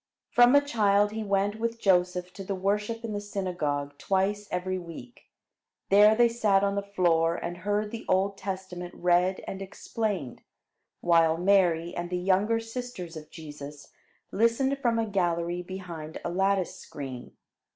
From 0.31 0.55
a 0.55 0.61
child 0.65 1.11
he 1.11 1.23
went 1.23 1.59
with 1.59 1.79
Joseph 1.79 2.33
to 2.33 2.43
the 2.43 2.55
worship 2.55 3.05
in 3.05 3.13
the 3.13 3.21
synagogue 3.21 3.95
twice 3.99 4.47
every 4.49 4.79
week. 4.79 5.27
There 5.89 6.15
they 6.15 6.27
sat 6.27 6.63
on 6.63 6.73
the 6.73 6.81
floor 6.81 7.35
and 7.35 7.57
heard 7.57 7.91
the 7.91 8.05
Old 8.09 8.35
Testament 8.35 8.95
read 8.95 9.43
and 9.47 9.61
explained, 9.61 10.41
while 11.01 11.37
Mary 11.37 11.95
and 11.95 12.09
the 12.09 12.17
younger 12.17 12.59
sisters 12.59 13.15
of 13.15 13.29
Jesus 13.29 13.89
listened 14.31 14.79
from 14.79 14.97
a 14.97 15.05
gallery 15.05 15.61
behind 15.61 16.19
a 16.25 16.31
lattice 16.31 16.75
screen. 16.75 17.33